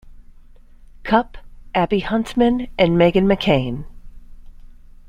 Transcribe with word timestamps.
Cupp, 1.03 1.37
Abby 1.75 1.99
Huntsman, 1.99 2.69
and 2.75 2.97
Meghan 2.97 3.31
McCain. 3.31 3.85